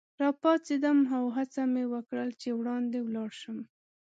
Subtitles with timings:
[0.21, 3.59] راپاڅېدم او هڅه مې وکړل چي وړاندي ولاړ شم.